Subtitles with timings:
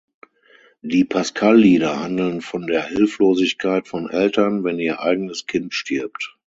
[0.81, 6.39] Die Pascal-Lieder handeln von der Hilflosigkeit von Eltern, wenn ihr eigenes Kind stirbt.